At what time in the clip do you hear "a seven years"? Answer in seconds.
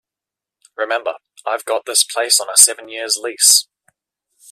2.49-3.19